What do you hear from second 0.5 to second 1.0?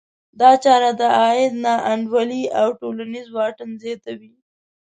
چاره